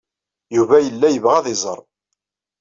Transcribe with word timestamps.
Yuba 0.55 0.75
yella 0.85 1.07
yebɣa 1.09 1.35
ad 1.39 1.47
iẓer. 1.53 1.79